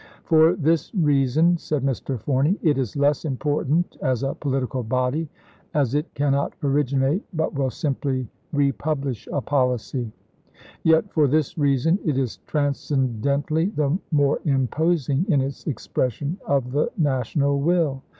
[0.31, 2.19] "For this reason," said Mr.
[2.19, 5.29] Forney," it is less important as a political body,
[5.75, 10.11] as it cannot originate but will simply repub lish a policy.
[10.81, 16.71] Yet for this reason it is transcen dently the more imposing in its expression of
[16.71, 18.01] the national will.